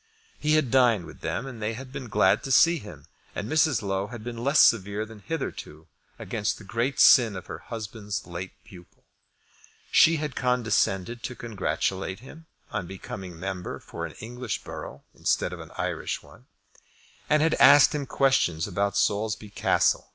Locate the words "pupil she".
8.65-10.17